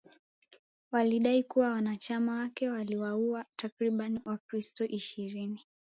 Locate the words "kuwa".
1.43-1.69